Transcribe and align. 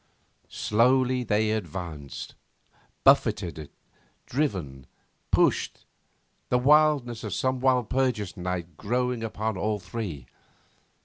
Slowly 0.49 1.23
they 1.23 1.51
advanced, 1.51 2.33
buffeted, 3.03 3.69
driven, 4.25 4.87
pushed, 5.29 5.85
the 6.49 6.57
wildness 6.57 7.23
of 7.23 7.35
some 7.35 7.59
Walpurgis 7.59 8.35
night 8.35 8.77
growing 8.77 9.23
upon 9.23 9.57
all 9.57 9.77
three. 9.77 10.25